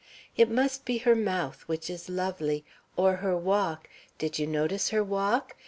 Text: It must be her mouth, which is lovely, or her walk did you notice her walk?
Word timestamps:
It 0.35 0.49
must 0.49 0.83
be 0.83 0.97
her 0.97 1.13
mouth, 1.13 1.61
which 1.67 1.87
is 1.87 2.09
lovely, 2.09 2.65
or 2.95 3.17
her 3.17 3.37
walk 3.37 3.87
did 4.17 4.39
you 4.39 4.47
notice 4.47 4.89
her 4.89 5.03
walk? 5.03 5.53